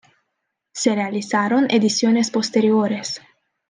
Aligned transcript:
Se 0.73 0.95
realizaron 0.95 1.67
ediciones 1.69 2.31
posteriores. 2.31 3.21